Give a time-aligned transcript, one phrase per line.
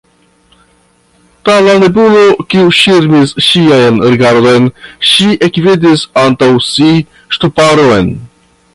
[1.49, 4.67] Tra la nebulo, kiu ŝirmis ŝian rigardon,
[5.13, 6.93] ŝi ekvidis antaŭ si
[7.37, 8.15] ŝtuparon.